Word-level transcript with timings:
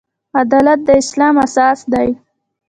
عدالت 0.41 0.79
د 0.85 0.89
اسلام 1.01 1.35
اساس 1.45 1.79
دی 1.91 2.09